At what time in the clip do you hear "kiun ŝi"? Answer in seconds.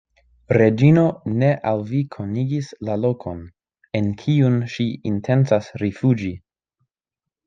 4.23-4.87